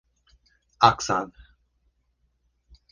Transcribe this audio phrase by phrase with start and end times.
[0.89, 1.27] Oxon.